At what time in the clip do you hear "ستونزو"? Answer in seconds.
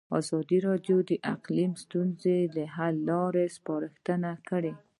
1.83-2.37